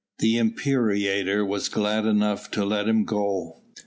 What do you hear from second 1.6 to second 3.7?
glad enough to let him go.